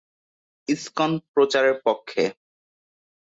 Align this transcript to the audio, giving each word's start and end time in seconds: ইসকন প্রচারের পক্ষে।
ইসকন 0.67 1.11
প্রচারের 1.33 1.75
পক্ষে। 1.85 2.23